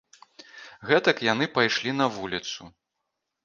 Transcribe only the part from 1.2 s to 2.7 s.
яны пайшлі на вуліцу.